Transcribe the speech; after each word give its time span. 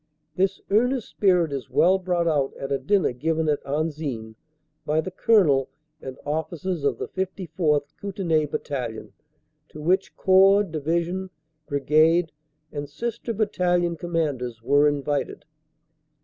This 0.35 0.59
earnest 0.71 1.07
spirit 1.09 1.53
is 1.53 1.69
well 1.69 1.99
brought 1.99 2.27
out 2.27 2.57
at 2.57 2.71
a 2.71 2.79
dinner 2.79 3.11
given 3.13 3.47
at 3.47 3.63
Anzin 3.63 4.33
by 4.83 4.99
the 4.99 5.11
Colonel 5.11 5.69
and 6.01 6.17
officers 6.25 6.83
of 6.83 6.97
the 6.97 7.07
54th., 7.07 7.95
Kootenay, 8.01 8.47
Battalion, 8.47 9.13
to 9.69 9.79
which 9.79 10.15
Corps, 10.15 10.63
Division, 10.63 11.29
Brigade 11.67 12.31
and 12.71 12.89
sister 12.89 13.31
Battalion 13.31 13.95
Com 13.95 14.13
manders 14.13 14.63
were 14.63 14.87
invited. 14.87 15.45